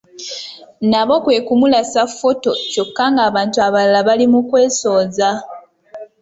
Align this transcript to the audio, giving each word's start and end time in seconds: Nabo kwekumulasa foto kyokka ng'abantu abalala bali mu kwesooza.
Nabo 0.91 1.15
kwekumulasa 1.23 2.01
foto 2.19 2.49
kyokka 2.71 3.03
ng'abantu 3.13 3.57
abalala 3.67 3.99
bali 4.07 4.25
mu 4.33 4.39
kwesooza. 4.49 5.29